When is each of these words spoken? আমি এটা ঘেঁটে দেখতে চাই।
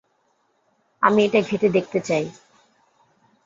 আমি 1.03 1.19
এটা 1.23 1.39
ঘেঁটে 1.41 1.69
দেখতে 1.69 1.99
চাই। 2.01 2.23